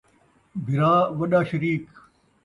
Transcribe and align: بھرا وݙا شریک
بھرا 0.65 0.93
وݙا 1.17 1.39
شریک 1.49 1.85